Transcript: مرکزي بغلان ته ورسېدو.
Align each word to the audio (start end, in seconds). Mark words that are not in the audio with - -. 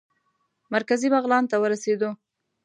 مرکزي 0.73 1.07
بغلان 1.13 1.43
ته 1.51 1.55
ورسېدو. 1.59 2.09